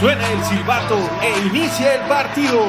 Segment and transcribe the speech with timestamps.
[0.00, 2.60] Suena el silbato e inicia el partido.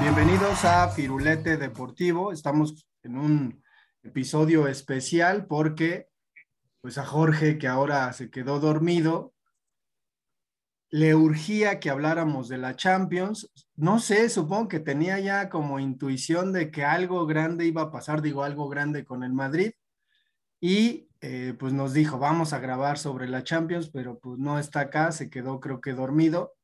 [0.00, 2.30] Bienvenidos a Firulete Deportivo.
[2.30, 3.64] Estamos en un
[4.04, 6.08] episodio especial porque
[6.80, 9.34] pues a Jorge que ahora se quedó dormido
[10.90, 13.50] le urgía que habláramos de la Champions.
[13.74, 18.22] No sé, supongo que tenía ya como intuición de que algo grande iba a pasar,
[18.22, 19.72] digo algo grande con el Madrid.
[20.60, 24.80] Y eh, pues nos dijo, vamos a grabar sobre la Champions, pero pues no está
[24.80, 26.54] acá, se quedó creo que dormido.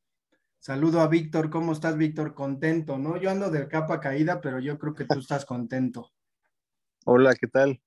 [0.59, 2.33] Saludo a Víctor, ¿cómo estás Víctor?
[2.33, 3.17] Contento, ¿no?
[3.17, 6.11] Yo ando de capa caída, pero yo creo que tú estás contento.
[7.05, 7.81] Hola, ¿qué tal?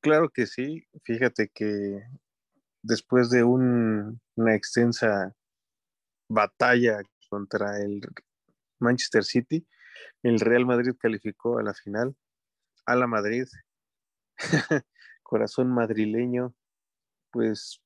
[0.00, 2.02] Claro que sí, fíjate que
[2.82, 5.34] después de una extensa
[6.28, 8.00] batalla contra el
[8.78, 9.66] Manchester City,
[10.22, 12.14] el Real Madrid calificó a la final,
[12.84, 13.46] a la Madrid,
[15.26, 16.54] corazón madrileño,
[17.32, 17.82] pues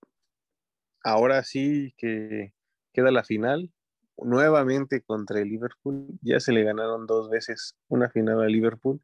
[1.03, 2.53] ahora sí que
[2.93, 3.73] queda la final,
[4.19, 9.01] nuevamente contra el Liverpool, ya se le ganaron dos veces una final a Liverpool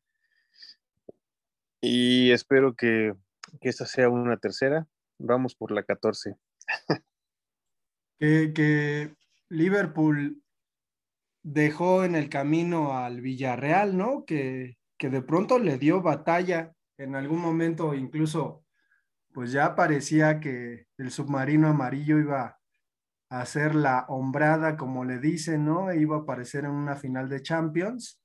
[1.80, 3.14] y espero que,
[3.60, 4.86] esta sea una tercera,
[5.18, 6.36] vamos por la 14.
[8.18, 9.14] que, que
[9.48, 10.42] Liverpool
[11.42, 14.24] dejó en el camino al Villarreal, ¿no?
[14.24, 18.64] Que, que de pronto le dio batalla en algún momento, incluso,
[19.32, 22.58] pues ya parecía que el submarino amarillo iba
[23.28, 25.90] a hacer la hombrada, como le dicen, ¿no?
[25.90, 28.22] E iba a aparecer en una final de Champions,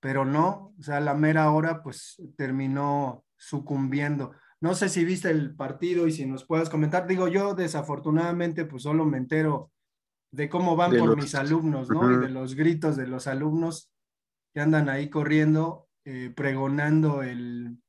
[0.00, 4.32] pero no, o sea, la mera hora, pues terminó sucumbiendo.
[4.60, 7.06] No sé si viste el partido y si nos puedes comentar.
[7.06, 9.72] Digo, yo desafortunadamente, pues solo me entero
[10.30, 12.10] de cómo van por mis alumnos, ¿no?
[12.12, 13.90] Y de los gritos de los alumnos
[14.54, 17.81] que andan ahí corriendo, eh, pregonando el,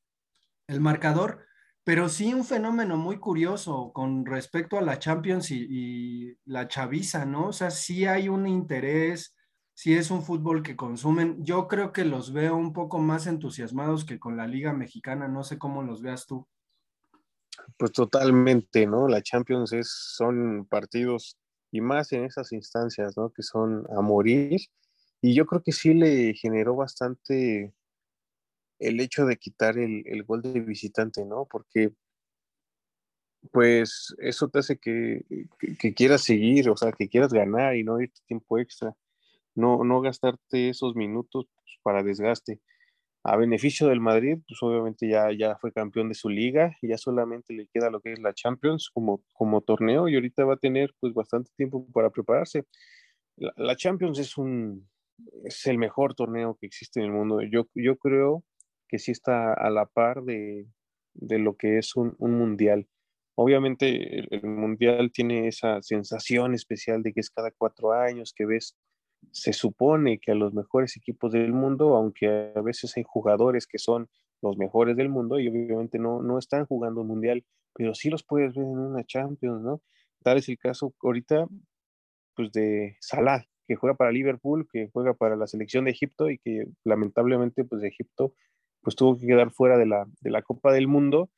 [0.74, 1.46] el, marcador.
[1.84, 7.48] Pero sí un fenómeno muy curioso con respecto a la Champions y, la chaviza, ¿no?
[7.48, 9.36] O sea, sí hay un interés,
[9.74, 11.44] sí es un fútbol que consumen.
[11.44, 15.28] Yo creo que los veo un poco más entusiasmados que con la Liga Mexicana.
[15.28, 16.48] No sé cómo los veas tú.
[17.78, 19.08] Pues totalmente, ¿no?
[19.08, 21.38] La Champions es, son partidos
[21.72, 23.32] y más en esas instancias, ¿no?
[23.32, 24.62] Que son a morir.
[25.22, 27.74] Y yo creo que sí le generó bastante
[28.80, 31.48] el hecho de quitar el, el gol de visitante, ¿no?
[31.50, 31.94] Porque
[33.52, 35.26] pues eso te hace que,
[35.80, 38.96] que, quieras seguir, o sea, que quieras ganar y no irte tiempo extra,
[39.56, 42.62] no, no gastarte esos minutos pues, para desgaste
[43.26, 46.98] a beneficio del Madrid, pues obviamente ya, ya fue campeón de su liga y ya
[46.98, 50.58] solamente le queda lo que es la Champions como, como torneo y ahorita va a
[50.58, 52.66] tener pues bastante tiempo para prepararse.
[53.38, 54.90] La, la Champions es un
[55.46, 57.42] es el mejor torneo que existe en el mundo.
[57.42, 58.44] Yo, yo creo
[58.94, 60.68] que sí está a la par de,
[61.16, 62.88] de lo que es un, un mundial.
[63.34, 68.46] Obviamente el, el, mundial tiene esa sensación especial de que es cada cuatro años, que
[68.46, 68.78] ves
[69.32, 73.80] se supone que a los mejores equipos del mundo, aunque a veces hay jugadores que
[73.80, 74.12] son
[74.44, 77.44] los mejores del mundo y obviamente no, no están jugando mundial,
[77.74, 79.82] pero sí los puedes ver en una Champions, ¿no?
[80.22, 81.48] Tal es el caso ahorita,
[82.36, 86.38] pues de Salah, que juega para Liverpool, que juega para la selección de Egipto y
[86.38, 88.36] que lamentablemente, pues de Egipto,
[88.84, 91.30] pues tuvo que quedar fuera de la, de la Copa del Mundo,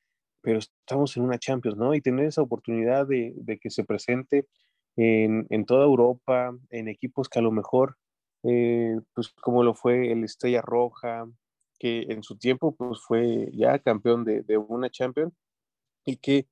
[0.42, 1.94] pero estamos en una Champions, ¿no?
[1.94, 4.48] Y tener esa oportunidad de, de que se presente
[4.96, 7.98] en, en, toda Europa, en equipos que a lo mejor,
[8.44, 11.28] eh, pues como lo fue el Estrella Roja,
[11.80, 15.34] que en su tiempo pues fue ya campeón de, de una Champions
[16.06, 16.48] y que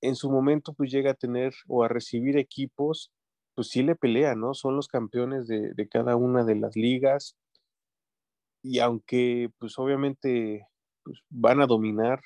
[0.00, 3.12] en su momento pues llega a tener o a recibir equipos,
[3.54, 4.54] pues sí le pelea, ¿no?
[4.54, 7.36] Son los campeones de, de cada una de las ligas
[8.62, 10.66] y aunque pues obviamente
[11.02, 12.20] pues, van a dominar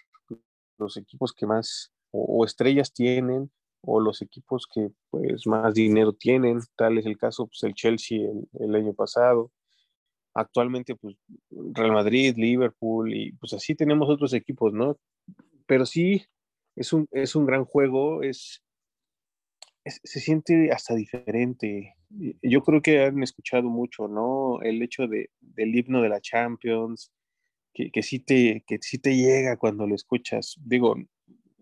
[0.79, 3.51] los equipos que más o, estrellas tienen,
[3.81, 8.19] o los equipos que pues más dinero tienen, tal es el caso pues el Chelsea
[8.19, 9.51] el, el, año pasado,
[10.35, 11.17] actualmente pues
[11.51, 14.99] Real Madrid, Liverpool y pues así tenemos otros equipos, ¿no?
[15.67, 16.25] Pero sí
[16.77, 18.63] es un, es un gran juego, es,
[19.85, 21.95] se siente hasta diferente.
[22.43, 24.61] Yo creo que han escuchado mucho, ¿no?
[24.63, 27.13] El hecho de, del himno de la Champions,
[27.75, 30.57] que, que, sí te, que sí te llega cuando lo escuchas.
[30.65, 30.97] Digo,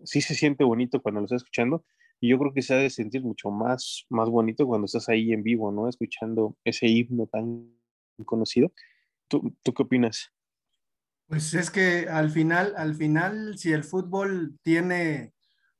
[0.03, 1.85] sí se siente bonito cuando lo estás escuchando
[2.19, 5.33] y yo creo que se ha de sentir mucho más, más bonito cuando estás ahí
[5.33, 5.89] en vivo, ¿no?
[5.89, 7.73] Escuchando ese himno tan
[8.25, 8.71] conocido.
[9.27, 10.31] ¿Tú, ¿Tú qué opinas?
[11.27, 15.33] Pues es que al final, al final, si el fútbol tiene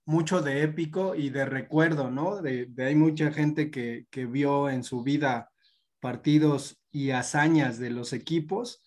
[0.05, 2.41] mucho de épico y de recuerdo, ¿no?
[2.41, 5.51] De, hay mucha gente que, que, vio en su vida
[5.99, 8.81] partidos y hazañas de los equipos.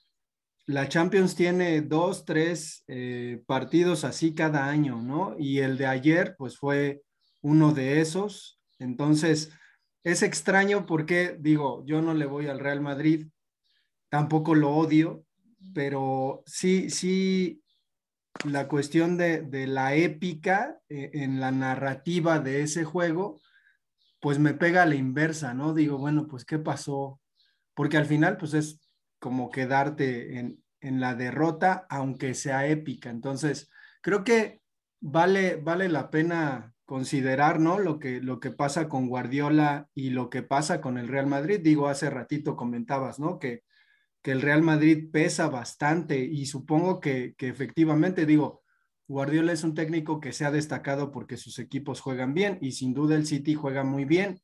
[0.66, 5.37] La Champions tiene dos, tres eh, partidos así cada año, ¿no?
[5.38, 7.02] Y el de ayer, pues fue
[7.43, 8.60] uno de esos.
[8.78, 9.50] Entonces,
[10.02, 13.26] es extraño porque, digo, yo no le voy al Real Madrid,
[14.10, 15.25] tampoco lo odio,
[15.75, 17.63] pero sí, sí,
[18.44, 23.40] la cuestión de, la épica eh, en la narrativa de ese juego,
[24.20, 25.75] pues me pega a la inversa, ¿no?
[25.75, 27.20] Digo, bueno, pues ¿qué pasó?
[27.75, 28.81] Porque al final, pues es
[29.19, 33.10] como quedarte en, en la derrota, aunque sea épica.
[33.10, 33.70] Entonces,
[34.02, 34.60] creo que
[35.00, 37.78] vale, vale la pena considerar, ¿no?
[37.78, 41.60] Lo que, lo que pasa con Guardiola y lo que pasa con el Real Madrid.
[41.62, 43.38] Digo, hace ratito comentabas, ¿no?
[43.38, 43.64] Que
[44.24, 48.62] que el Real Madrid pesa bastante y supongo que, efectivamente, digo,
[49.06, 52.94] Guardiola es un técnico que se ha destacado porque sus equipos juegan bien y sin
[52.94, 54.40] duda el City juega muy bien,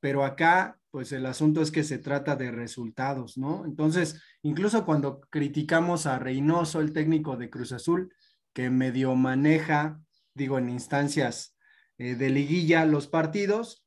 [0.00, 3.64] pero acá pues el asunto es que se trata de resultados, ¿no?
[3.66, 8.12] Entonces, incluso cuando criticamos a Reynoso, el técnico de Cruz Azul,
[8.52, 10.00] que medio maneja,
[10.34, 11.56] digo, en instancias
[11.98, 13.83] eh, de liguilla los partidos,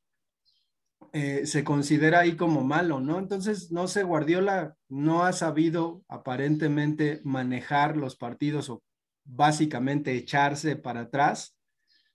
[1.12, 3.18] eh, se considera ahí como malo, ¿no?
[3.18, 8.82] Entonces, no sé, Guardiola no ha sabido aparentemente manejar los partidos o
[9.24, 11.56] básicamente echarse para atrás.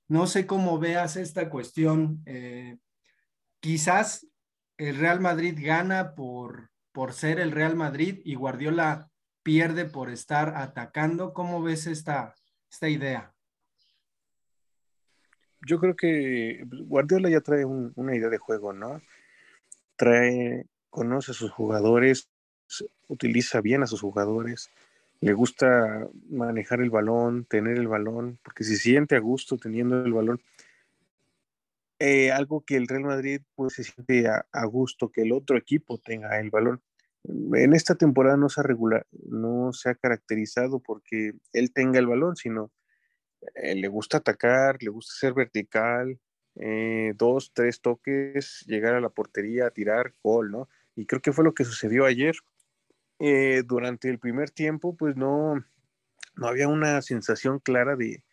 [0.08, 2.22] No sé cómo veas esta cuestión.
[2.26, 2.78] Eh,
[3.60, 4.28] quizás
[4.78, 9.10] el Real Madrid gana por, por ser el Real Madrid y Guardiola
[9.44, 11.34] pierde por estar atacando.
[11.34, 12.36] ¿Cómo ves esta,
[12.70, 13.33] esta idea?
[15.66, 19.02] Yo creo que Guardiola ya trae una idea de juego, ¿no?
[19.96, 22.30] Trae, conoce a sus jugadores,
[23.08, 24.70] utiliza bien a sus jugadores,
[25.22, 30.14] le gusta manejar el balón, tener el balón, porque se siente a gusto teniendo el
[30.14, 30.42] balón.
[32.00, 35.58] Eh, algo que el Real Madrid pues se siente a, a, gusto que el otro
[35.58, 36.82] equipo tenga el balón.
[37.24, 42.08] En esta temporada no se ha regular, no se ha caracterizado porque él tenga el
[42.08, 42.72] balón, sino
[43.56, 46.20] eh, le gusta atacar, le gusta ser vertical,
[46.56, 50.70] eh, dos, tres toques, llegar a la portería, tirar, gol, ¿no?
[50.96, 52.36] Y creo que fue lo que sucedió ayer.
[53.20, 55.64] Eh, durante el primer tiempo, pues no,
[56.36, 58.24] no había una sensación clara de,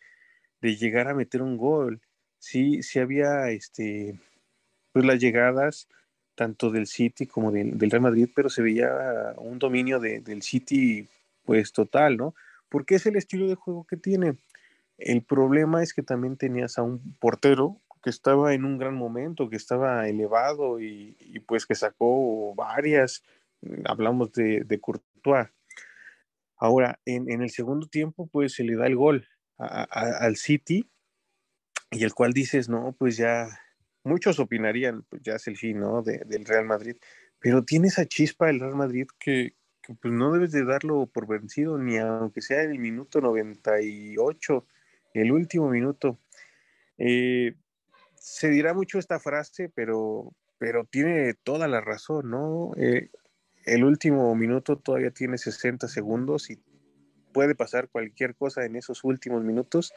[0.61, 2.01] de, llegar a meter un gol.
[2.39, 4.19] Sí, sí había este,
[4.91, 5.87] pues las llegadas
[6.35, 10.41] tanto del City como del, del Real Madrid, pero se veía un dominio de, del
[10.41, 11.07] City
[11.43, 12.35] pues total, ¿no?
[12.69, 14.37] Porque es el estilo de juego que tiene.
[15.01, 19.49] El problema es que también tenías a un portero que estaba en un gran momento,
[19.49, 21.15] que estaba elevado y,
[21.47, 23.23] pues que sacó varias.
[23.85, 25.47] Hablamos de, de Courtois.
[26.57, 29.27] Ahora, en, el segundo tiempo, pues se le da el gol
[29.57, 30.87] al City
[31.89, 33.47] y el cual dices, no, pues ya,
[34.03, 36.03] muchos opinarían, pues ya es el fin, ¿no?
[36.03, 36.95] del Real Madrid,
[37.39, 41.27] pero tiene esa chispa el Real Madrid que, que, pues no debes de darlo por
[41.27, 44.65] vencido, ni aunque sea en el minuto 98
[45.13, 46.19] el último minuto.
[46.97, 47.55] Eh,
[48.15, 52.71] se dirá mucho esta frase, pero, pero tiene toda la razón, ¿no?
[52.77, 53.09] Eh,
[53.65, 56.61] el último minuto todavía tiene 60 segundos y
[57.33, 59.93] puede pasar cualquier cosa en esos últimos minutos.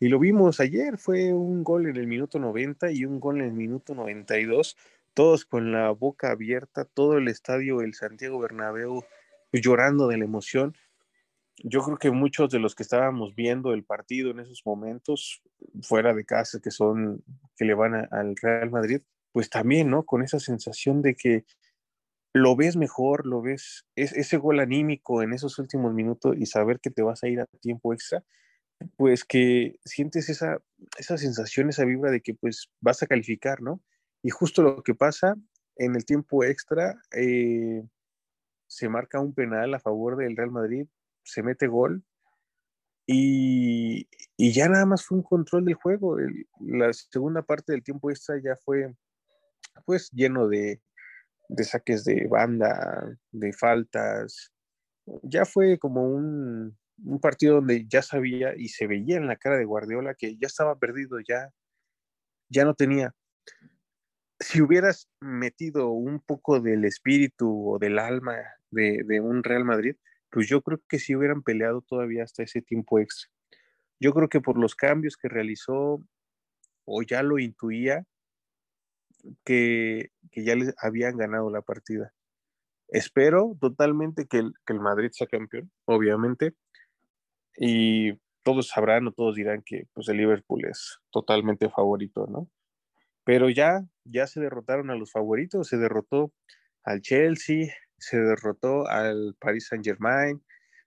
[0.00, 3.46] Y lo vimos ayer, fue un gol en el minuto 90 y un gol en
[3.46, 4.76] el minuto 92,
[5.12, 9.04] todos con la boca abierta, todo el estadio, el Santiago Bernabéu,
[9.52, 10.74] llorando de la emoción
[11.62, 15.42] yo creo que muchos de los que estábamos viendo el partido en esos momentos,
[15.82, 17.22] fuera de casa, que son,
[17.56, 19.02] que le van al Real Madrid,
[19.32, 20.04] pues también, ¿no?
[20.04, 21.44] Con esa sensación de que
[22.32, 26.80] lo ves mejor, lo ves, es, ese gol anímico en esos últimos minutos y saber
[26.80, 28.24] que te vas a ir a tiempo extra,
[28.96, 30.58] pues que sientes esa,
[30.98, 33.82] esa sensación, esa vibra de que pues vas a calificar, ¿no?
[34.22, 35.36] Y justo lo que pasa
[35.76, 37.82] en el tiempo extra, eh,
[38.66, 40.86] se marca un penal a favor del Real Madrid
[41.30, 42.04] se mete gol
[43.12, 44.08] y,
[44.38, 46.16] ya nada más fue un control del juego.
[46.60, 48.94] la segunda parte del tiempo extra ya fue
[49.84, 50.80] pues lleno de,
[51.48, 54.52] de saques de banda, de faltas.
[55.22, 59.58] Ya fue como un, un, partido donde ya sabía y se veía en la cara
[59.58, 61.52] de Guardiola que ya estaba perdido, ya,
[62.48, 63.12] ya no tenía.
[64.38, 68.36] Si hubieras metido un poco del espíritu o del alma
[68.70, 69.96] de, de un Real Madrid,
[70.30, 73.30] pues yo creo que sí hubieran peleado todavía hasta ese tiempo extra.
[74.00, 76.02] yo creo que por los cambios que realizó,
[76.86, 78.04] o ya lo intuía,
[79.44, 82.12] que, ya les habían ganado la partida.
[82.88, 86.54] Espero totalmente que el, que el Madrid sea campeón, obviamente,
[87.56, 92.48] y todos sabrán o todos dirán que pues, el Liverpool es totalmente favorito, ¿no?
[93.24, 96.32] Pero ya, ya se derrotaron a los favoritos, se derrotó
[96.82, 100.42] al Chelsea, se derrotó al Paris Saint Germain,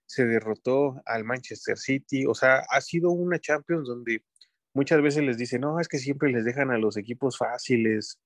[0.06, 4.22] se derrotó al Manchester City, o sea, ha sido una Champions donde
[4.74, 8.20] muchas veces les dicen, no, es que siempre les dejan a los equipos fáciles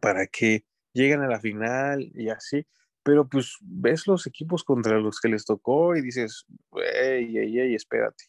[0.00, 2.66] para que lleguen a la final y así,
[3.02, 6.46] pero pues ves los equipos contra los que les tocó y dices,
[6.94, 8.24] ey, ey, ey, espérate.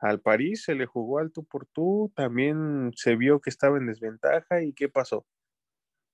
[0.00, 4.62] Al París se le jugó alto por tú, también se vio que estaba en desventaja
[4.62, 5.26] y ¿qué pasó?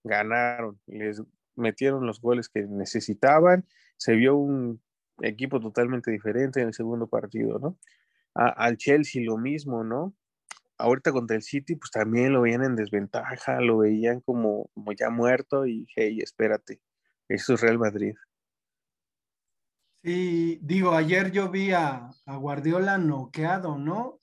[0.04, 1.22] Ganaron, les
[1.56, 4.82] metieron los goles que necesitaban, se vio un
[5.22, 7.78] equipo totalmente diferente en el segundo partido, ¿no?
[8.34, 10.12] al Chelsea lo mismo, ¿no?
[10.76, 15.08] Ahorita contra el City, pues también lo veían en desventaja, lo veían como, como ya
[15.08, 16.80] muerto y, hey, espérate,
[17.28, 18.14] eso es Real Madrid.
[20.02, 24.18] Sí, digo, ayer yo vi a, a Guardiola noqueado, ¿no?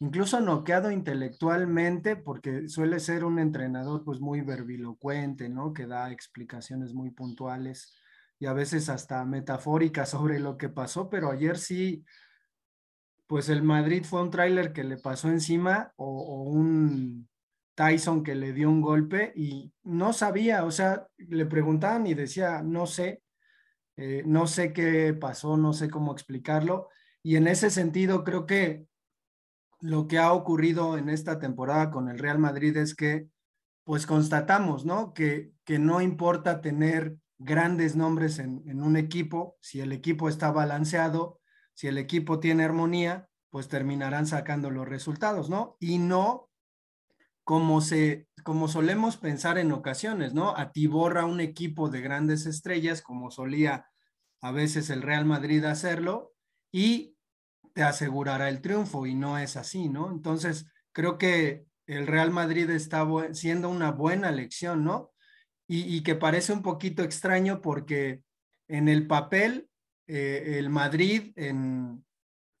[0.00, 5.72] Incluso noqueado intelectualmente, porque suele ser un entrenador pues muy verbilocuente, ¿no?
[5.72, 7.98] Que da explicaciones muy puntuales
[8.38, 12.04] y a veces hasta metafóricas sobre lo que pasó, pero ayer sí,
[13.26, 17.28] pues el Madrid fue un tráiler que le pasó encima o, un
[17.74, 22.62] Tyson que le dio un golpe y no sabía, o sea, le preguntaban y decía,
[22.62, 23.22] no sé,
[23.96, 26.88] eh, no sé qué pasó, no sé cómo explicarlo.
[27.22, 28.87] Y en ese sentido, creo que
[29.80, 33.28] lo que ha ocurrido en esta temporada con el Real Madrid es que,
[33.84, 35.14] pues constatamos, ¿no?
[35.14, 40.50] Que, que no importa tener grandes nombres en, en un equipo, si el equipo está
[40.50, 41.40] balanceado,
[41.74, 45.76] si el equipo tiene armonía, pues terminarán sacando los resultados, ¿no?
[45.78, 46.48] Y no
[47.48, 50.54] como se, como solemos pensar en ocasiones, ¿no?
[50.54, 53.86] Atiborra un equipo de grandes estrellas, como solía
[54.42, 56.34] a veces el Real Madrid hacerlo,
[56.70, 57.16] y
[57.78, 60.10] te asegurará el triunfo, y no es así, ¿no?
[60.10, 65.12] Entonces, creo que el Real Madrid está siendo una buena lección, ¿no?
[65.68, 68.24] Y, que parece un poquito extraño porque
[68.66, 69.68] en el papel,
[70.08, 72.04] eh, el Madrid en,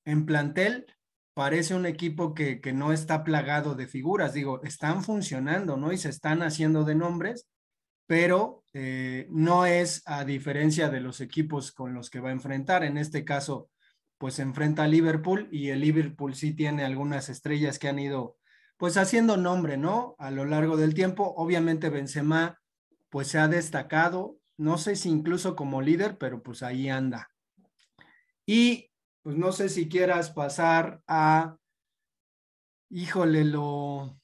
[0.04, 0.86] en plantel
[1.34, 5.90] parece un equipo que, que, no está plagado de figuras, digo, están funcionando, ¿no?
[5.90, 7.48] Y se están haciendo de nombres,
[8.06, 12.84] pero eh, no es a diferencia de los equipos con los que va a enfrentar.
[12.84, 13.68] En este caso,
[14.18, 18.36] pues enfrenta a Liverpool y el Liverpool sí tiene algunas estrellas que han ido
[18.76, 20.14] pues haciendo nombre, ¿no?
[20.18, 21.34] A lo largo del tiempo.
[21.36, 22.60] Obviamente Benzema
[23.10, 27.30] pues se ha destacado, no sé si incluso como líder, pero pues ahí anda.
[28.44, 28.90] Y
[29.22, 31.56] pues no sé si quieras pasar a,
[32.90, 34.18] híjole, lo,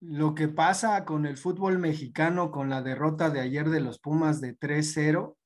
[0.00, 4.40] lo que pasa con el fútbol mexicano con la derrota de ayer de los Pumas
[4.40, 5.36] de 3-0.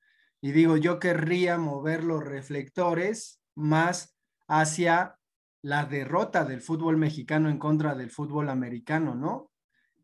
[0.45, 4.15] Y digo, yo querría mover los reflectores más
[4.47, 5.19] hacia
[5.63, 9.51] la derrota del fútbol mexicano en contra del fútbol americano, ¿no?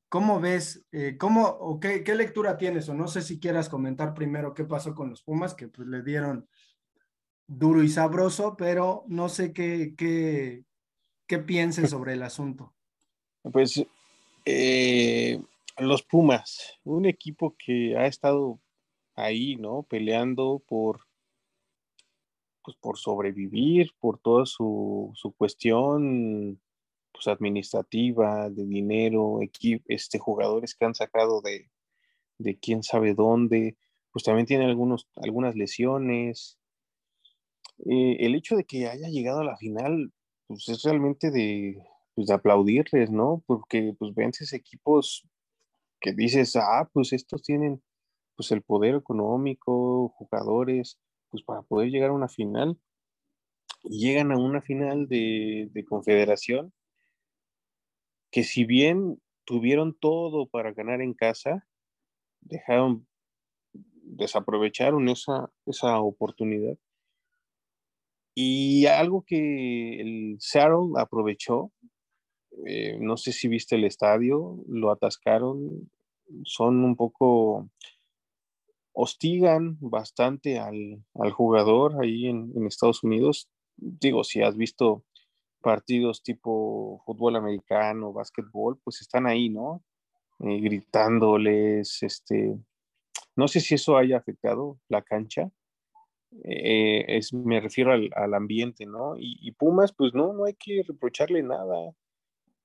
[0.08, 2.88] ¿Cómo ves, eh, cómo o qué, qué, lectura tienes?
[2.88, 6.02] O no sé si quieras comentar primero qué pasó con los Pumas, que pues le
[6.02, 6.48] dieron
[7.46, 10.64] duro y sabroso, pero no sé qué, qué,
[11.26, 12.74] qué pienses sobre el asunto.
[13.42, 13.84] Pues
[14.46, 15.38] eh,
[15.76, 18.58] los Pumas, un equipo que ha estado
[19.24, 19.84] ahí, ¿no?
[19.84, 21.00] Peleando por,
[22.62, 26.60] pues, por sobrevivir, por toda su, su cuestión
[27.12, 29.40] pues, administrativa, de dinero,
[29.86, 31.70] este, jugadores que han sacado de,
[32.38, 33.76] de quién sabe dónde,
[34.12, 36.58] pues también tiene algunos, algunas lesiones,
[37.86, 40.12] eh, el hecho de que haya llegado a la final,
[40.46, 41.82] pues es realmente de,
[42.14, 43.42] pues, de aplaudirles, ¿no?
[43.46, 45.26] Porque pues vences equipos
[46.00, 47.82] que dices, ah, pues estos tienen
[48.40, 52.78] pues el poder económico, jugadores, pues para poder llegar a una final.
[53.82, 56.72] Llegan a una final de, de confederación
[58.30, 61.66] que si bien tuvieron todo para ganar en casa,
[62.40, 63.06] dejaron,
[63.74, 66.78] desaprovecharon esa, esa oportunidad
[68.34, 71.72] y algo que el Seattle aprovechó,
[72.64, 75.90] eh, no sé si viste el estadio, lo atascaron,
[76.44, 77.68] son un poco,
[78.92, 83.48] hostigan bastante al, jugador ahí en, Estados Unidos.
[83.76, 85.04] Digo, si has visto
[85.60, 89.82] partidos tipo fútbol americano, básquetbol, pues están ahí, ¿no?
[90.40, 92.56] Eh, gritándoles, este,
[93.36, 95.50] no sé si eso haya afectado la cancha,
[96.44, 99.16] eh, es, me refiero al, ambiente, ¿no?
[99.16, 101.92] Y, y, Pumas, pues no, no hay que reprocharle nada.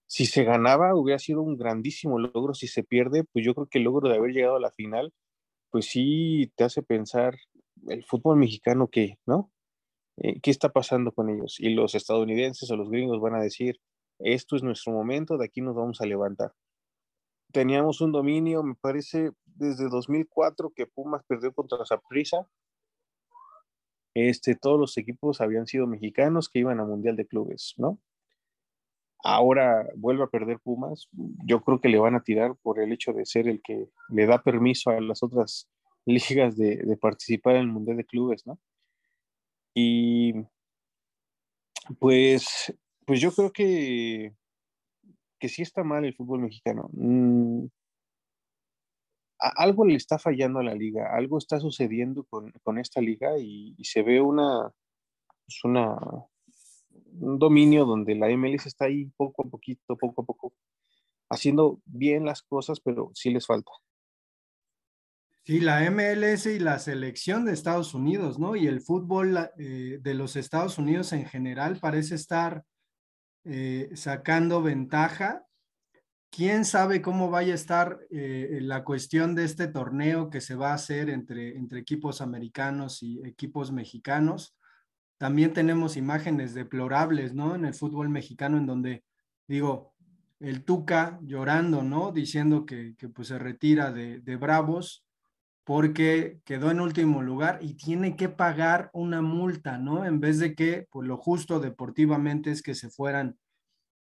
[0.07, 2.53] Si se ganaba, hubiera sido un grandísimo logro.
[2.53, 5.13] Si se pierde, pues yo creo que el logro de haber llegado a la final,
[5.69, 7.37] pues sí te hace pensar
[7.87, 9.51] el fútbol mexicano que, ¿no?
[10.17, 11.59] Eh, ¿Qué está pasando con ellos?
[11.59, 13.79] Y los estadounidenses o los gringos van a decir,
[14.19, 16.53] esto es nuestro momento, de aquí nos vamos a levantar.
[17.51, 22.47] Teníamos un dominio, me parece, desde 2004 que Pumas perdió contra Saprissa.
[24.13, 27.99] Este, todos los equipos habían sido mexicanos que iban a Mundial de Clubes, ¿no?
[29.27, 31.09] Ahora vuelve a perder Pumas.
[31.45, 34.25] Yo creo que le van a tirar por el hecho de ser el que le
[34.27, 35.67] da permiso a las otras
[36.05, 38.59] ligas de, de participar en el Mundial de Clubes, ¿no?
[39.73, 40.33] Y
[41.99, 42.73] pues,
[43.05, 44.33] pues yo creo que,
[45.39, 46.89] que sí está mal el fútbol mexicano.
[46.93, 47.65] Mm,
[49.39, 54.01] algo le está fallando a la liga, algo está sucediendo con, esta liga y, se
[54.01, 54.71] ve una,
[55.45, 55.97] pues una,
[57.19, 60.53] un dominio donde la MLS está ahí poco a poquito, poco a poco,
[61.29, 63.71] haciendo bien las cosas, pero sí les falta.
[65.45, 68.55] Sí, la MLS y la selección de Estados Unidos, ¿no?
[68.55, 72.63] Y el fútbol eh, de los Estados Unidos en general parece estar
[73.43, 75.45] eh, sacando ventaja.
[76.31, 80.71] ¿Quién sabe cómo vaya a estar eh, la cuestión de este torneo que se va
[80.71, 84.55] a hacer entre, entre equipos americanos y equipos mexicanos?
[85.17, 87.55] También tenemos imágenes deplorables, ¿no?
[87.55, 89.03] En el fútbol mexicano en donde,
[89.47, 89.93] digo,
[90.39, 92.11] el Tuca llorando, ¿no?
[92.11, 95.05] Diciendo que, pues se retira de, de Bravos
[95.63, 100.05] porque quedó en último lugar y tiene que pagar una multa, ¿no?
[100.05, 103.37] En vez de que, pues lo justo deportivamente es que se fueran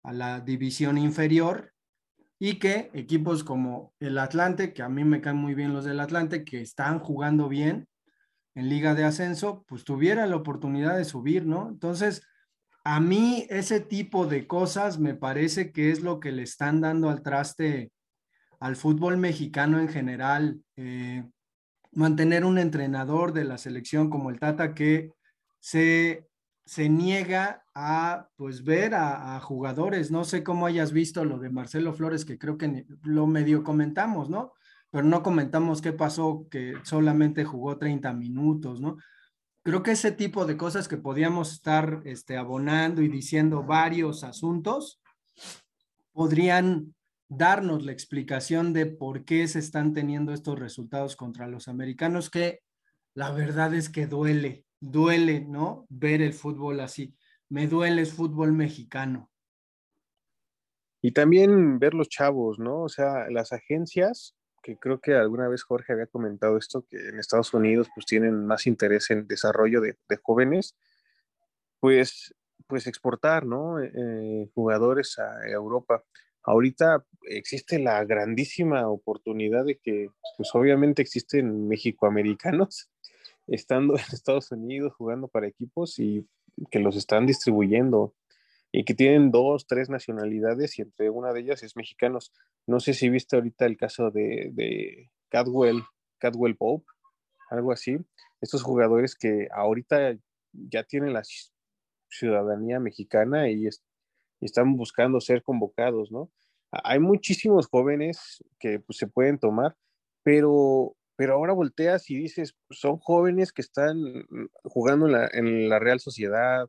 [0.03, 1.71] a la división inferior
[2.37, 6.01] y que equipos como el Atlante, que a mí me caen muy bien los del
[6.01, 7.87] Atlante, que están jugando bien
[8.55, 11.69] en liga de ascenso, pues tuviera la oportunidad de subir, ¿no?
[11.69, 12.21] Entonces,
[12.83, 17.09] a mí ese tipo de cosas me parece que es lo que le están dando
[17.09, 17.91] al traste
[18.59, 20.61] al fútbol mexicano en general.
[20.77, 21.23] Eh,
[21.91, 25.11] mantener un entrenador de la selección como el Tata que
[25.59, 26.27] se,
[26.65, 30.11] se niega a pues ver a, jugadores.
[30.11, 34.29] No sé cómo hayas visto lo de Marcelo Flores, que creo que lo medio comentamos,
[34.29, 34.53] ¿no?
[34.93, 38.97] Pero no comentamos qué pasó, que solamente jugó 30 minutos, ¿no?
[39.63, 45.01] Creo que ese tipo de cosas que podíamos estar este, abonando y diciendo varios asuntos
[46.11, 46.93] podrían
[47.27, 52.59] darnos la explicación de por qué se están teniendo estos resultados contra los americanos, que
[53.15, 55.87] la verdad es que duele, duele, ¿no?
[55.89, 57.15] Ver el fútbol así.
[57.49, 59.31] Me duele el fútbol mexicano.
[61.01, 62.83] Y también ver los chavos, ¿no?
[62.83, 67.19] O sea, las agencias, que creo que alguna vez Jorge había comentado esto, que en
[67.19, 70.75] Estados Unidos pues tienen más interés en desarrollo de, jóvenes,
[71.79, 72.33] pues,
[72.65, 73.79] pues exportar, ¿no?
[73.79, 76.03] Eh, jugadores a Europa
[76.43, 82.89] ahorita existe la grandísima oportunidad de que, pues obviamente existen mexicoamericanos
[83.47, 86.27] estando en Estados Unidos jugando para equipos y
[86.69, 88.13] que los están distribuyendo
[88.75, 92.33] y que tienen dos, tres nacionalidades y entre una de ellas es mexicanos.
[92.65, 95.83] No sé si viste ahorita el caso de, de Cadwell,
[96.17, 96.85] Cadwell Pope,
[97.51, 97.97] algo así.
[98.41, 100.17] Estos jugadores que ahorita
[100.53, 101.21] ya tienen la
[102.09, 103.67] ciudadanía mexicana y,
[104.41, 106.29] están buscando ser convocados, ¿no?
[106.69, 109.77] Hay muchísimos jóvenes que pues, se pueden tomar,
[110.21, 113.95] pero, pero ahora volteas y dices, son jóvenes que están
[114.63, 116.67] jugando en la, Real Sociedad,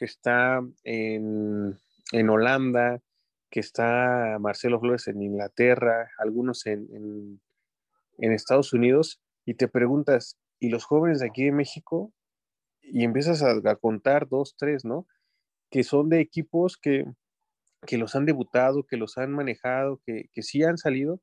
[0.00, 1.78] que está en,
[2.30, 3.02] Holanda,
[3.50, 7.38] que está Marcelo Flores en Inglaterra, algunos en,
[8.16, 12.14] Estados Unidos, y te preguntas, ¿y los jóvenes de aquí de México?
[12.80, 15.06] Y empiezas a, a contar dos, tres, ¿no?
[15.70, 17.04] Que son de equipos que,
[17.86, 21.20] que los han debutado, que los han manejado, que, que sí han salido,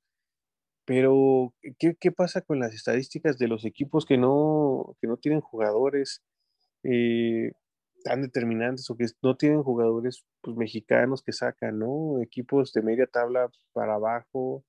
[0.85, 5.41] pero ¿qué, ¿qué, pasa con las estadísticas de los equipos que no, que no tienen
[5.41, 6.21] jugadores
[6.83, 7.53] eh,
[8.03, 12.21] tan determinantes o que no tienen jugadores pues, mexicanos que sacan, ¿no?
[12.21, 14.63] Equipos de media tabla para abajo.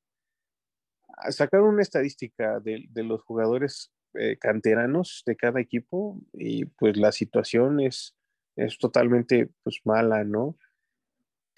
[1.17, 6.97] Ah, sacar una estadística de, de los jugadores eh, canteranos de cada equipo y pues
[6.97, 8.17] la situación es,
[8.57, 10.57] es totalmente pues mala, ¿no?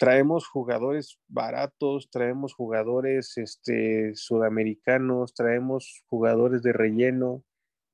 [0.01, 7.43] traemos jugadores baratos, traemos jugadores este, sudamericanos, traemos jugadores de relleno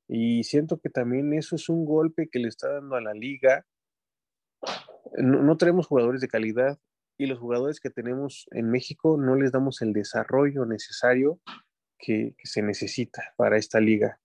[0.08, 3.66] y siento que también eso es un golpe que le está dando a la liga.
[5.18, 6.80] No, traemos jugadores de calidad
[7.18, 11.40] y los jugadores que tenemos en México no les damos el desarrollo necesario
[11.98, 14.20] que, que se necesita para esta liga.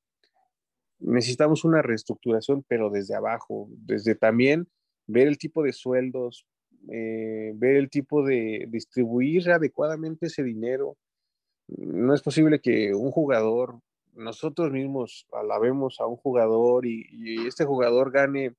[0.99, 4.69] necesitamos una reestructuración, pero desde abajo, desde también
[5.07, 6.47] ver el tipo de sueldos,
[6.91, 10.97] eh, ver el tipo de distribuir adecuadamente ese dinero.
[11.69, 13.81] No es posible que un jugador,
[14.13, 18.55] nosotros mismos alabemos a un jugador y, este jugador gane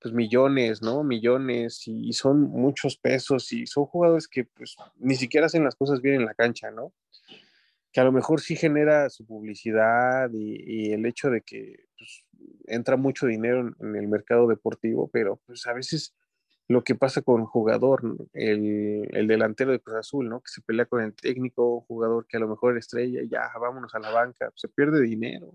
[0.00, 1.02] pues millones, ¿no?
[1.02, 6.00] Millones y, son muchos pesos y son jugadores que pues ni siquiera hacen las cosas
[6.00, 6.92] bien en la cancha, ¿no?
[7.92, 12.24] Que a lo mejor sí genera su publicidad y, el hecho de que pues,
[12.66, 16.14] entra mucho dinero en, el mercado deportivo, pero pues a veces
[16.68, 20.40] lo que pasa con un jugador, el, el, delantero de Cruz Azul, ¿no?
[20.40, 23.98] Que se pelea con el técnico, jugador que a lo mejor estrella, ya vámonos a
[23.98, 25.52] la banca, se pierde dinero.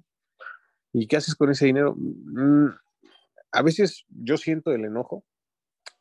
[0.93, 1.95] ¿Y qué haces con ese dinero?
[1.97, 2.69] Mm,
[3.51, 5.23] a veces yo siento el enojo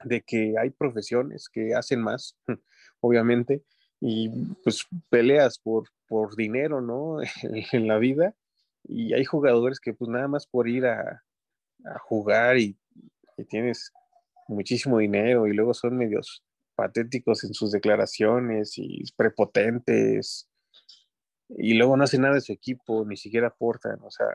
[0.04, 2.36] de que hay profesiones que hacen más,
[3.00, 3.64] obviamente,
[4.00, 4.28] y
[4.62, 7.18] pues peleas por, por dinero, ¿no?
[7.72, 8.34] en la vida,
[8.84, 11.22] y hay jugadores que pues nada más por ir a,
[12.02, 12.76] jugar y,
[13.48, 13.92] tienes
[14.48, 16.42] muchísimo dinero y luego son medios
[16.74, 20.48] patéticos en sus declaraciones y prepotentes
[21.48, 24.26] y luego no hacen nada de su equipo, ni siquiera aportan, o sea,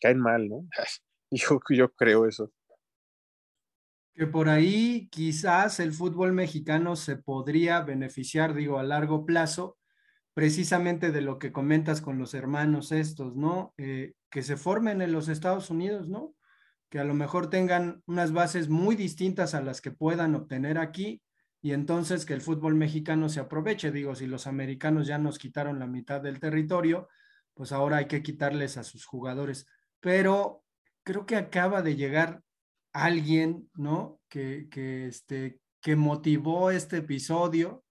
[0.00, 0.66] caen mal, ¿no?
[1.30, 2.52] Yo, yo creo eso.
[4.12, 9.76] Que por ahí quizás el fútbol mexicano se podría beneficiar, digo, a largo plazo,
[10.32, 13.74] precisamente de lo que comentas con los hermanos estos, ¿no?
[13.78, 16.36] Eh, que se formen en los Estados Unidos, ¿no?
[16.94, 21.20] Que a lo mejor tengan unas bases muy distintas a las que puedan obtener aquí
[21.60, 23.90] y entonces que el fútbol mexicano se aproveche.
[23.90, 27.08] Digo, si los americanos ya nos quitaron la mitad del territorio,
[27.52, 29.66] pues ahora hay que quitarles a sus jugadores.
[29.98, 30.62] Pero
[31.02, 32.42] creo que acaba de llegar
[32.92, 34.20] alguien, ¿no?
[34.28, 37.82] Que, que, este, que motivó este episodio.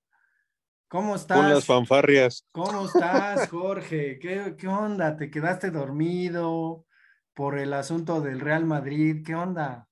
[0.88, 1.40] ¿Cómo estás?
[1.40, 2.48] Con las fanfarrias.
[2.54, 4.18] ¿Cómo estás, Jorge?
[4.18, 5.18] ¿Qué, ¿Qué onda?
[5.18, 6.86] ¿Te quedaste dormido
[7.34, 9.24] por el asunto del Real Madrid?
[9.26, 9.88] ¿Qué onda?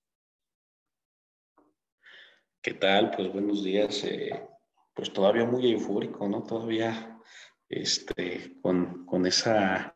[2.62, 3.12] ¿Qué tal?
[3.12, 4.04] Pues buenos días.
[4.04, 4.47] Eh,
[4.93, 6.43] pues todavía muy eufórico, ¿no?
[6.43, 7.19] Todavía
[7.67, 9.95] este, con, con esa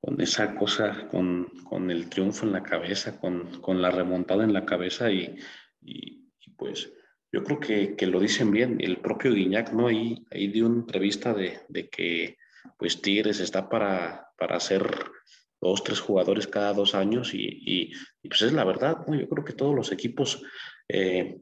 [0.00, 4.52] con esa cosa, con, con, el triunfo en la cabeza, con, con la remontada en
[4.52, 5.36] la cabeza y,
[6.56, 6.92] pues
[7.32, 8.76] yo creo que, que, lo dicen bien.
[8.80, 9.88] El propio Guiñac, ¿no?
[9.88, 12.38] Ahí, ahí dio una entrevista de, de que
[12.78, 14.88] pues Tigres está para, para hacer
[15.66, 17.92] dos, tres jugadores cada dos años y, y,
[18.28, 18.98] pues es la verdad.
[19.06, 20.42] Yo creo que todos los equipos
[20.88, 21.38] eh,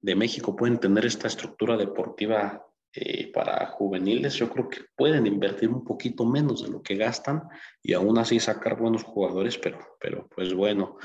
[0.00, 2.66] de México pueden tener esta estructura deportiva
[2.98, 7.42] eh, para juveniles, yo creo que pueden invertir un poquito menos de lo que gastan
[7.82, 10.96] y aún así sacar buenos jugadores, pero, pero pues bueno,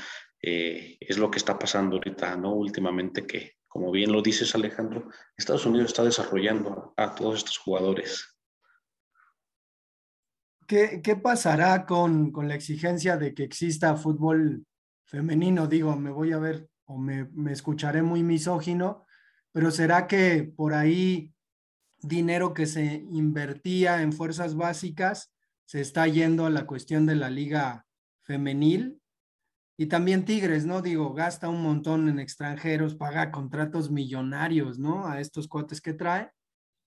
[0.41, 2.53] eh, es lo que está pasando ahorita, ¿no?
[2.53, 8.30] Últimamente que, como bien lo dices Alejandro, Estados Unidos está desarrollando a todos estos jugadores.
[10.71, 14.65] ¿Qué, pasará con, con, la exigencia de que exista fútbol
[15.03, 15.67] femenino?
[15.67, 19.05] Digo, me voy a ver o me, me escucharé muy misógino,
[19.51, 21.33] pero ¿será que por ahí
[21.99, 25.33] dinero que se invertía en fuerzas básicas
[25.65, 27.85] se está yendo a la cuestión de la liga
[28.21, 29.01] femenil.
[29.77, 30.81] Y también Tigres, ¿no?
[30.81, 35.05] Digo, gasta un montón en extranjeros, paga contratos millonarios, ¿no?
[35.05, 36.31] A estos cuates que trae.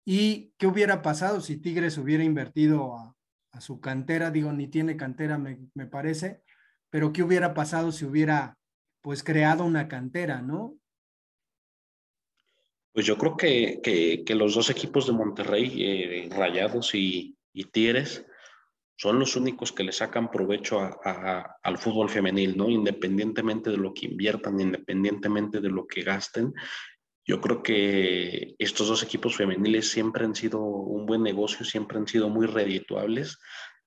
[0.05, 3.12] ¿Y qué hubiera pasado si Tigres hubiera invertido a,
[3.61, 4.31] su cantera?
[4.31, 6.43] Digo, ni tiene cantera, me, me parece,
[6.89, 8.57] pero ¿qué hubiera pasado si hubiera,
[9.01, 10.77] pues, creado una cantera, ¿no?
[12.93, 13.81] Pues yo creo que,
[14.23, 18.23] que, los dos equipos de Monterrey, eh, Rayados y, y, Tigres,
[18.95, 22.69] son los únicos que le sacan provecho a, al fútbol femenil, ¿no?
[22.69, 26.53] Independientemente de lo que inviertan, independientemente de lo que gasten.
[27.25, 32.07] Yo creo que estos dos equipos femeniles siempre han sido un buen negocio, siempre han
[32.07, 33.39] sido muy redituables.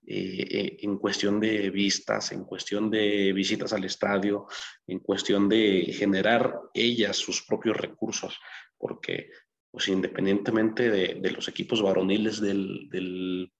[0.09, 4.47] Eh, eh, en cuestión de vistas, en cuestión de visitas al estadio,
[4.87, 8.39] en cuestión de generar ellas sus propios recursos
[8.79, 9.31] porque
[9.71, 13.53] pues independientemente de, los equipos varoniles del,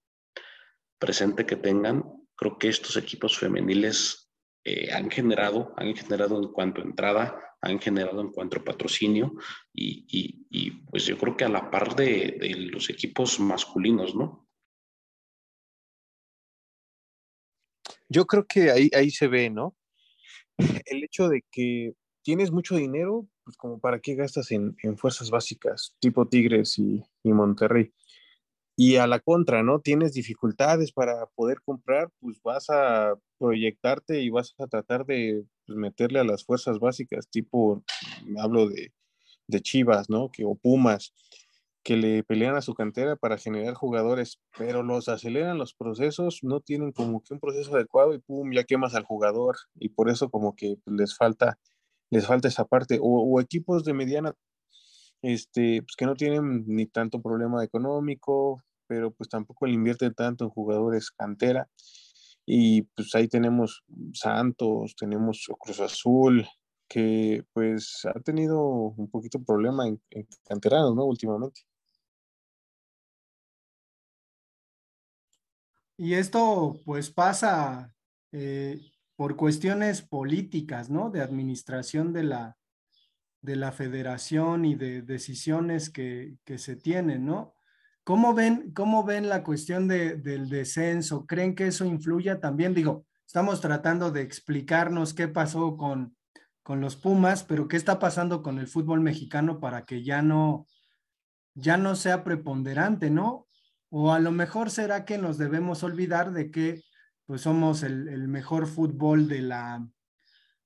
[0.99, 4.26] presente que tengan, creo que estos equipos femeniles
[4.69, 9.35] eh, han generado, han generado en cuanto a entrada, han generado en cuanto a patrocinio
[9.73, 10.43] y,
[10.91, 14.49] pues yo creo que a la par de, de, los equipos masculinos, ¿no?
[18.09, 19.77] Yo creo que ahí, ahí se ve, ¿no?
[20.87, 21.95] El hecho de que
[22.27, 27.93] tienes mucho dinero, pues como para qué gastas en, fuerzas básicas, tipo Tigres y, Monterrey.
[28.77, 29.81] Y a la contra, ¿no?
[29.81, 35.79] Tienes dificultades para poder comprar, pues vas a proyectarte y vas a tratar de pues,
[35.79, 37.83] meterle a las fuerzas básicas, tipo,
[38.39, 38.93] hablo de,
[39.63, 40.31] Chivas, ¿no?
[40.31, 41.15] Que, o Pumas,
[41.87, 46.59] que le pelean a su cantera para generar jugadores, pero los aceleran los procesos, no
[46.61, 50.29] tienen como que un proceso adecuado y pum, ya quemas al jugador y por eso
[50.29, 51.61] como que les falta,
[52.11, 52.99] les falta esa parte.
[53.01, 54.35] O, equipos de mediana,
[55.23, 60.45] este, pues que no tienen ni tanto problema económico, pero pues tampoco le invierten tanto
[60.45, 61.69] en jugadores cantera.
[62.47, 66.47] Y pues ahí tenemos Santos, tenemos Cruz Azul,
[66.89, 71.05] que pues ha tenido un poquito problema en, en canteranos, ¿no?
[71.05, 71.63] Últimamente.
[75.99, 77.95] Y esto pues pasa
[78.33, 78.79] eh,
[79.17, 81.11] por cuestiones políticas, ¿no?
[81.11, 82.59] De administración de la,
[83.47, 87.55] de la federación y de decisiones que, se tienen, ¿no?
[88.03, 91.27] ¿Cómo ven, cómo ven la cuestión del descenso?
[91.27, 92.75] ¿Creen que eso influya también?
[92.75, 96.17] Digo, estamos tratando de explicarnos qué pasó con,
[96.65, 100.67] con los Pumas, pero qué está pasando con el fútbol mexicano para que ya no,
[101.55, 103.47] ya no sea preponderante, ¿no?
[103.91, 106.83] O a lo mejor será que nos debemos olvidar de que
[107.27, 109.87] pues somos el, mejor fútbol de la,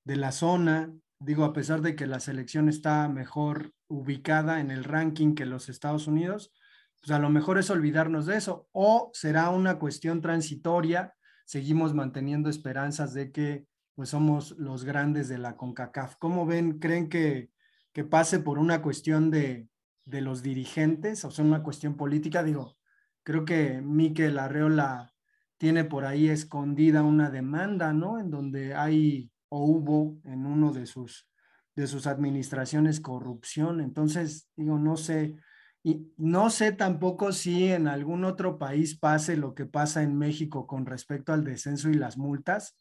[0.05, 0.91] de la zona.
[1.21, 5.69] Digo, a pesar de que la selección está mejor ubicada en el ranking que los
[5.69, 6.53] Estados Unidos,
[7.01, 8.69] pues a lo mejor es olvidarnos de eso.
[8.73, 15.39] O será una cuestión transitoria, seguimos manteniendo esperanzas de que pues somos los grandes de
[15.39, 16.17] la CONCACAF.
[16.17, 16.79] ¿Cómo ven?
[16.79, 17.51] ¿Creen que,
[17.93, 19.69] que pase por una cuestión de,
[20.07, 22.43] de los dirigentes, o sea, una cuestión política?
[22.43, 22.79] Digo,
[23.23, 25.13] Creo que Miquel Arreola
[25.59, 28.19] tiene por ahí escondida una demanda, ¿no?
[28.19, 31.29] En donde hay o hubo en uno de sus,
[31.77, 33.81] de sus administraciones corrupción.
[33.81, 35.37] Entonces, digo, no sé,
[35.83, 40.67] y no sé tampoco si en algún otro país pase lo que pasa en México
[40.67, 42.77] con respecto al descenso y las multas.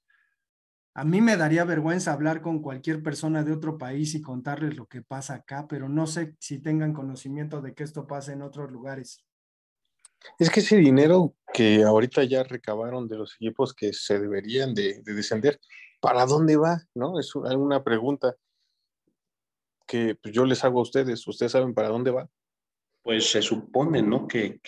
[0.94, 4.86] A mí me daría vergüenza hablar con cualquier persona de otro país y contarles lo
[4.88, 8.70] que pasa acá, pero no sé si tengan conocimiento de que esto pasa en otros
[8.70, 9.24] lugares.
[10.38, 15.02] Es que ese dinero que ahorita ya recabaron de los equipos que se deberían de,
[15.04, 15.60] descender,
[16.00, 16.82] ¿para dónde va?
[16.94, 17.20] ¿No?
[17.20, 18.36] Es una pregunta
[19.88, 21.28] que pues, yo les hago a ustedes.
[21.28, 22.30] ¿Ustedes saben para dónde va?
[23.02, 24.28] Pues se supone, ¿no?
[24.28, 24.60] Que,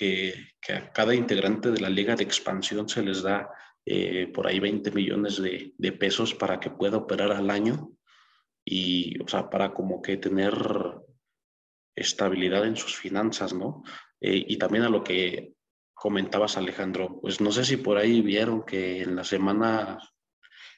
[0.69, 3.49] a cada integrante de la liga de expansión se les da
[3.85, 7.91] eh, por ahí 20 millones de, de, pesos para que pueda operar al año
[8.65, 10.53] y, o sea, para como que tener
[11.95, 13.83] estabilidad en sus finanzas, ¿no?
[14.21, 15.55] Eh, y también a lo que
[15.93, 19.99] comentabas, Alejandro, pues no sé si por ahí vieron que en la semana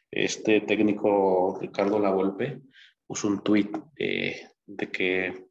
[0.10, 2.62] este técnico Ricardo Lavolpe
[3.06, 5.48] puso un tuit eh, de que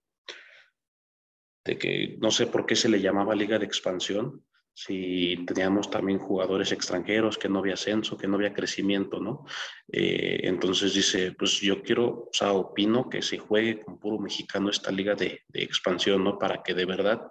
[1.64, 6.18] de que no sé por qué se le llamaba Liga de Expansión, si teníamos también
[6.18, 9.44] jugadores extranjeros, que no había ascenso, que no había crecimiento, ¿no?
[9.92, 14.70] Eh, entonces dice, pues yo quiero, o sea, opino que se juegue con puro mexicano
[14.70, 16.38] esta liga de, de expansión, ¿no?
[16.38, 17.30] Para que de verdad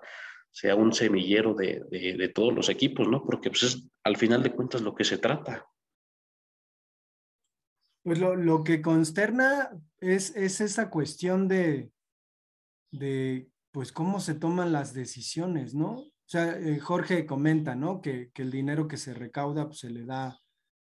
[0.52, 3.24] sea un semillero de, de, todos los equipos, ¿no?
[3.24, 5.66] Porque pues es al final de cuentas lo que se trata.
[8.04, 11.92] Pues lo, lo que consterna es, es esa cuestión de,
[12.92, 15.92] de, pues, cómo se toman las decisiones, ¿no?
[15.92, 18.02] O sea, eh, Jorge comenta, ¿no?
[18.02, 20.40] Que, que, el dinero que se recauda pues, se le da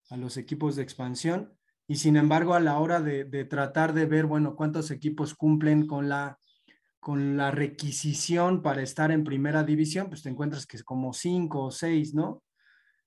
[0.09, 4.05] a los equipos de expansión y sin embargo a la hora de, de tratar de
[4.05, 6.39] ver, bueno, cuántos equipos cumplen con la
[7.03, 11.65] con la requisición para estar en primera división, pues te encuentras que es como cinco
[11.65, 12.41] o seis, ¿no?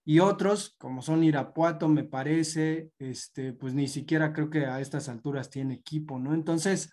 [0.04, 5.08] Y otros, como son Irapuato, me parece, este, pues ni siquiera creo que a estas
[5.08, 6.34] alturas tiene equipo, ¿no?
[6.34, 6.92] Entonces,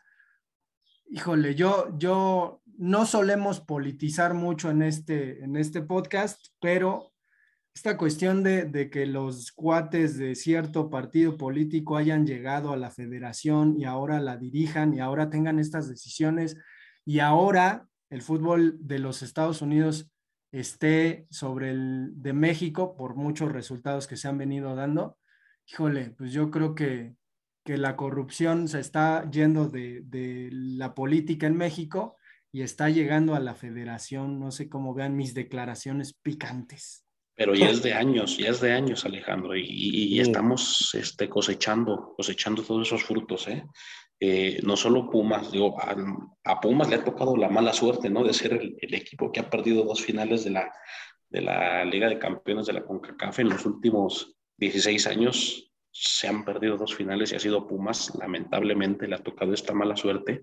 [1.09, 7.11] híjole, yo, yo no solemos politizar mucho en este, en este podcast, pero
[7.75, 12.91] esta cuestión de, de, que los cuates de cierto partido político hayan llegado a la
[12.91, 16.55] federación y ahora la dirijan y ahora tengan estas decisiones
[17.05, 20.11] y ahora el fútbol de los Estados Unidos
[20.51, 25.17] esté sobre el de México por muchos resultados que se han venido dando,
[25.67, 27.15] híjole, pues yo creo que,
[27.65, 32.17] que la corrupción se está yendo de, de, la política en México
[32.51, 34.39] y está llegando a la federación.
[34.39, 37.02] No sé cómo vean mis declaraciones picantes.
[37.35, 42.13] Pero ya es de años, ya es de años, Alejandro, y, y, estamos este, cosechando,
[42.15, 43.65] cosechando todos esos frutos, ¿eh?
[44.25, 45.75] Eh, no solo Pumas, digo,
[46.43, 48.23] a, Pumas le ha tocado la mala suerte, ¿no?
[48.23, 50.71] De ser el, equipo que ha perdido dos finales de la,
[51.29, 55.73] de la Liga de Campeones de la CONCACAF en los últimos 16 años.
[55.91, 59.97] Se han perdido dos finales y ha sido Pumas, lamentablemente le ha tocado esta mala
[59.97, 60.41] suerte.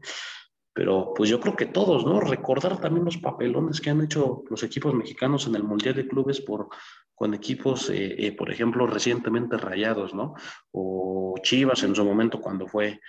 [0.73, 2.21] Pero pues yo creo que todos, ¿no?
[2.21, 6.41] Recordar también los papelones que han hecho los equipos mexicanos en el Mundial de Clubes
[6.41, 6.69] por,
[7.15, 10.35] con equipos, eh, eh, por ejemplo, recientemente rayados, ¿no?
[10.73, 13.01] O Chivas en su momento cuando fue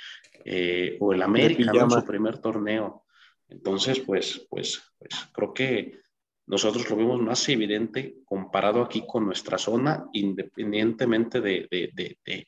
[0.43, 3.05] eh, o el América, en su primer torneo.
[3.47, 6.01] Entonces, pues, pues, pues creo que
[6.47, 12.47] nosotros lo vemos más evidente comparado aquí con nuestra zona, independientemente de, de, de,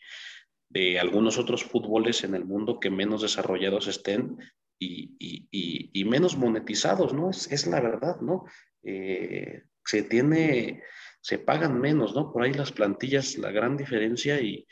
[0.70, 4.38] de algunos otros fútboles en el mundo que menos desarrollados estén
[4.80, 7.30] y, y, y, menos monetizados, ¿no?
[7.30, 8.46] Es, es la verdad, ¿no?
[8.84, 10.84] Eh, se tiene,
[11.22, 12.32] se pagan menos, ¿no?
[12.32, 14.68] Por ahí las plantillas, la gran diferencia y,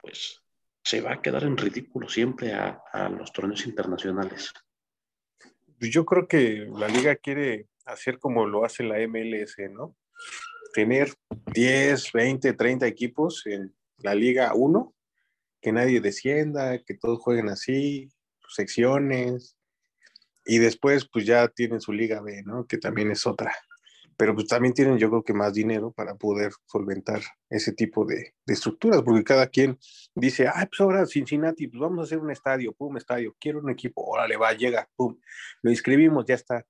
[0.00, 0.42] pues
[0.84, 4.52] se va a quedar en ridículo siempre a, a los torneos internacionales.
[5.78, 9.96] Pues yo creo que la liga quiere hacer como lo hace la MLS, ¿no?
[10.74, 11.14] Tener
[11.52, 14.94] 10, 20, 30 equipos en la Liga 1,
[15.60, 18.10] que nadie descienda, que todos jueguen así,
[18.54, 19.56] secciones,
[20.44, 22.66] y después pues ya tienen su Liga B, ¿no?
[22.66, 23.52] Que también es otra
[24.16, 28.34] pero pues también tienen yo creo que más dinero para poder solventar ese tipo de,
[28.46, 29.78] de estructuras, porque cada quien
[30.14, 33.70] dice, ah, pues ahora Cincinnati, pues vamos a hacer un estadio, pum, estadio, quiero un
[33.70, 35.18] equipo, órale, va, llega, pum,
[35.62, 36.64] lo inscribimos, ya está.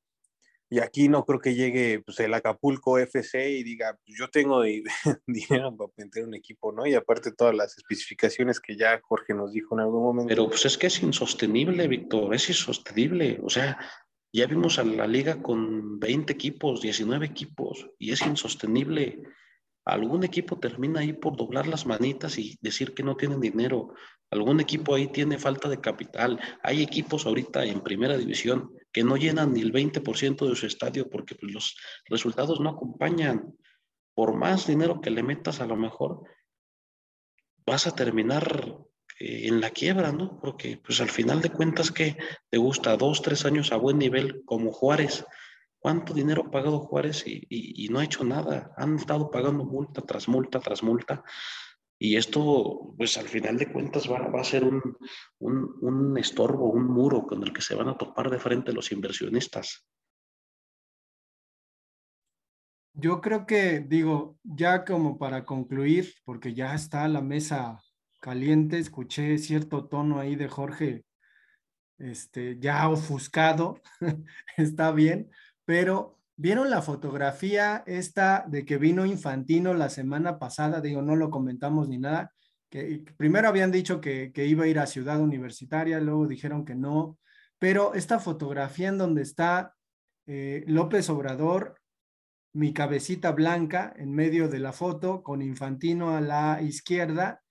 [0.73, 4.63] Y aquí no creo que llegue pues, el Acapulco FC y diga, pues yo tengo
[5.27, 6.87] dinero para meter un equipo, ¿no?
[6.87, 10.29] Y aparte todas las especificaciones que ya Jorge nos dijo en algún momento.
[10.29, 13.39] Pero pues es que es insostenible, Víctor, es insostenible.
[13.43, 13.79] O sea,
[14.33, 19.21] ya vimos a la liga con 20 equipos, 19 equipos, y es insostenible.
[19.85, 23.95] Algún equipo termina ahí por doblar las manitas y decir que no tienen dinero.
[24.31, 26.41] Algún equipo ahí tiene falta de capital.
[26.63, 31.11] Hay equipos ahorita en primera división que no llenan ni el 20% de su estadio
[31.11, 33.57] porque pues, los resultados no acompañan.
[34.15, 36.23] Por más dinero que le metas, a lo mejor
[37.67, 38.79] vas a terminar
[39.19, 40.39] eh, en la quiebra, ¿no?
[40.41, 42.17] Porque pues al final de cuentas que
[42.51, 45.25] te gusta dos, tres años a buen nivel como Juárez.
[45.83, 48.73] ¿Cuánto dinero ha pagado Juárez y, no ha hecho nada?
[48.77, 51.25] Han estado pagando multa tras multa tras multa.
[51.99, 54.81] Y esto, pues al final de cuentas va, a ser un,
[55.41, 58.93] un, un estorbo, un muro con el que se van a topar de frente los
[58.93, 59.85] inversionistas.
[62.95, 67.81] Yo creo que, digo, ya como para concluir, porque ya está la mesa
[68.21, 71.05] caliente, escuché cierto tono ahí de Jorge,
[71.99, 73.81] este, ya ofuscado,
[74.57, 75.29] está bien,
[75.65, 80.81] pero ¿vieron la fotografía esta de que vino Infantino la semana pasada?
[80.81, 82.33] Digo, no lo comentamos ni nada,
[82.71, 86.75] que primero habían dicho que, que iba a ir a Ciudad Universitaria, luego dijeron que
[86.75, 87.19] no,
[87.59, 89.75] pero esta fotografía en donde está
[90.27, 91.81] eh, López Obrador,
[92.53, 97.43] mi cabecita blanca en medio de la foto, con Infantino a la izquierda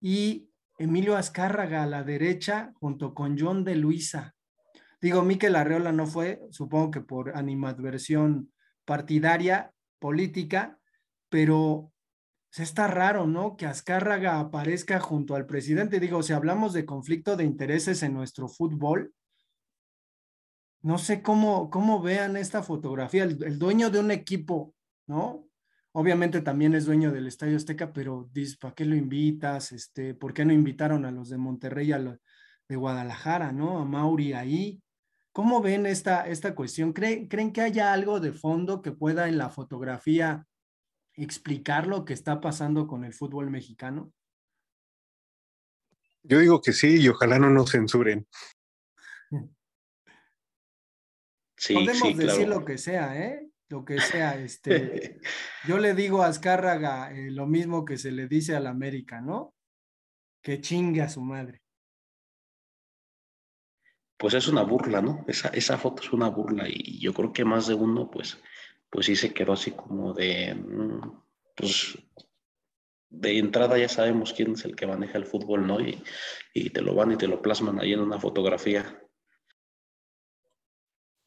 [0.00, 4.35] y Emilio Azcárraga a la derecha junto con John de Luisa.
[5.00, 8.52] Digo, Miquel Arreola no fue, supongo que por animadversión
[8.84, 10.78] partidaria, política,
[11.28, 11.92] pero
[12.56, 13.56] está raro, ¿no?
[13.56, 16.00] Que Azcárraga aparezca junto al presidente.
[16.00, 19.12] Digo, si hablamos de conflicto de intereses en nuestro fútbol,
[20.82, 24.74] no sé cómo, cómo vean esta fotografía, el dueño de un equipo,
[25.06, 25.46] ¿no?
[25.98, 28.28] Obviamente también es dueño del Estadio Azteca, pero
[28.60, 29.72] ¿para qué lo invitas?
[29.72, 32.18] Este, ¿Por qué no invitaron a los de Monterrey, a los
[32.68, 33.78] de Guadalajara, ¿no?
[33.78, 34.82] A Mauri ahí.
[35.36, 36.94] ¿Cómo ven esta, esta cuestión?
[36.94, 40.46] ¿Creen, ¿Creen que haya algo de fondo que pueda en la fotografía
[41.12, 44.14] explicar lo que está pasando con el fútbol mexicano?
[46.22, 48.26] Yo digo que sí y ojalá no nos censuren.
[51.70, 53.46] Podemos decir lo que sea, ¿eh?
[53.68, 55.20] lo que sea, este,
[55.68, 59.20] yo le digo a Azcárraga eh, lo mismo que se le dice a la América,
[59.20, 59.54] ¿no?
[60.40, 61.65] Que chingue a su madre.
[64.16, 65.24] Pues es una burla, ¿no?
[65.28, 68.38] Esa, esa foto es una burla y yo creo que más de uno, pues,
[68.90, 71.22] pues sí se quedó así como de, mm,
[71.54, 71.98] pues,
[73.10, 75.80] de entrada ya sabemos quién es el que maneja el fútbol, ¿no?
[75.80, 76.02] Y,
[76.54, 79.02] y te lo van y te lo plasman ahí en una fotografía.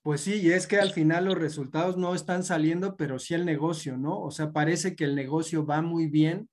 [0.01, 3.45] Pues sí, y es que al final los resultados no están saliendo, pero sí el
[3.45, 4.19] negocio, ¿no?
[4.21, 6.49] O sea, parece que el negocio va muy bien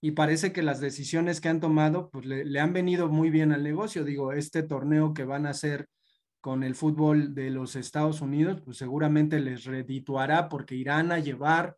[0.00, 3.62] y parece que las decisiones que han tomado, pues le, han venido muy bien al
[3.62, 4.04] negocio.
[4.04, 5.88] Digo, este torneo que van a hacer
[6.40, 11.76] con el fútbol de los Estados Unidos, pues seguramente les redituará porque irán a llevar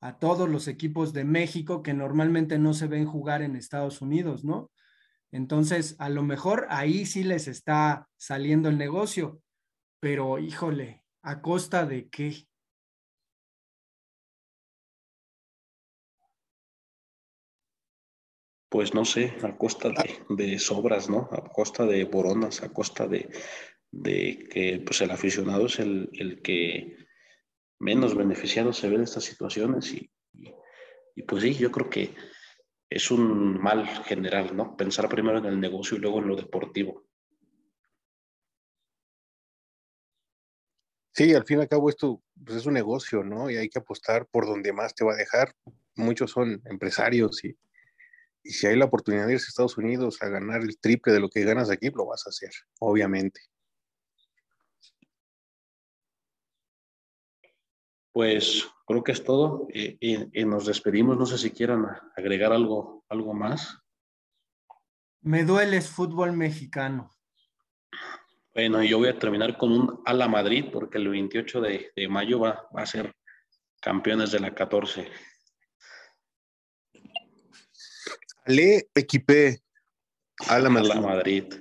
[0.00, 4.44] a todos los equipos de México que normalmente no se ven jugar en Estados Unidos,
[4.44, 4.70] ¿no?
[5.32, 9.40] Entonces, a lo mejor ahí sí les está saliendo el negocio
[10.06, 12.46] pero híjole, ¿a costa de qué?
[18.68, 19.90] Pues no sé, a costa
[20.28, 21.28] de, sobras, ¿no?
[21.32, 23.28] A costa de boronas, a costa de,
[24.02, 26.96] que pues el aficionado es el, que
[27.78, 30.10] menos beneficiado se ve de estas situaciones y,
[31.14, 32.14] y, pues sí, yo creo que
[32.90, 34.76] es un mal general, ¿no?
[34.76, 37.06] Pensar primero en el negocio y luego en lo deportivo.
[41.16, 43.48] Sí, al fin y al cabo esto pues, es un negocio, ¿no?
[43.48, 45.54] Y hay que apostar por donde más te va a dejar.
[45.94, 47.56] Muchos son empresarios y,
[48.46, 51.20] y si hay la oportunidad de irse a Estados Unidos a ganar el triple de
[51.20, 53.40] lo que ganas aquí, lo vas a hacer, obviamente.
[58.12, 61.18] Pues creo que es todo y, y, nos despedimos.
[61.18, 61.84] No sé si quieran
[62.16, 63.76] agregar algo, algo más.
[65.20, 67.10] Me dueles fútbol mexicano.
[68.54, 72.38] Bueno, yo voy a terminar con un Ala Madrid porque el 28 de, de mayo
[72.38, 73.12] va, va, a ser
[73.82, 75.10] campeones de la 14.
[78.46, 79.60] Le equipé
[80.48, 80.90] Madrid.
[80.90, 81.54] Ala Madrid.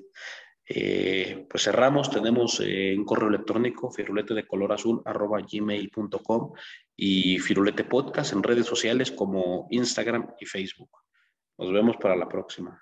[0.68, 6.54] Eh, pues cerramos, tenemos eh, un correo electrónico, firulete de color azul, arroba gmail.com
[6.96, 10.90] y firulete podcast en redes sociales como Instagram y Facebook.
[11.58, 12.82] Nos vemos para la próxima.